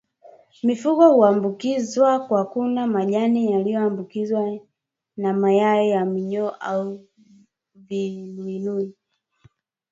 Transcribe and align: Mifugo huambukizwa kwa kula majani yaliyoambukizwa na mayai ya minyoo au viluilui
Mifugo 0.63 1.13
huambukizwa 1.13 2.19
kwa 2.19 2.45
kula 2.45 2.87
majani 2.87 3.51
yaliyoambukizwa 3.51 4.59
na 5.17 5.33
mayai 5.33 5.89
ya 5.89 6.05
minyoo 6.05 6.49
au 6.49 7.05
viluilui 7.75 8.93